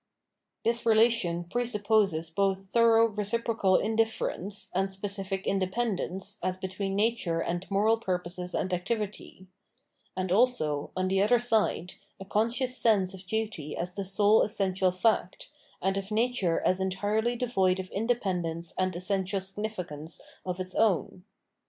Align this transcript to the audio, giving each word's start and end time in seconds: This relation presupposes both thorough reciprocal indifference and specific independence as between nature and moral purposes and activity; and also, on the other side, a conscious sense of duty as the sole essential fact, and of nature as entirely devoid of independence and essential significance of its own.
This 0.63 0.83
relation 0.83 1.43
presupposes 1.43 2.31
both 2.31 2.65
thorough 2.71 3.05
reciprocal 3.05 3.75
indifference 3.75 4.69
and 4.73 4.91
specific 4.91 5.45
independence 5.45 6.39
as 6.41 6.57
between 6.57 6.95
nature 6.95 7.39
and 7.39 7.69
moral 7.69 7.97
purposes 7.97 8.55
and 8.55 8.73
activity; 8.73 9.45
and 10.17 10.31
also, 10.31 10.89
on 10.97 11.07
the 11.07 11.21
other 11.21 11.37
side, 11.37 11.93
a 12.19 12.25
conscious 12.25 12.75
sense 12.75 13.13
of 13.13 13.27
duty 13.27 13.77
as 13.77 13.93
the 13.93 14.03
sole 14.03 14.41
essential 14.41 14.91
fact, 14.91 15.49
and 15.83 15.97
of 15.97 16.09
nature 16.09 16.59
as 16.65 16.79
entirely 16.79 17.35
devoid 17.35 17.79
of 17.79 17.91
independence 17.91 18.73
and 18.79 18.95
essential 18.95 19.39
significance 19.39 20.19
of 20.43 20.59
its 20.59 20.73
own. 20.73 21.25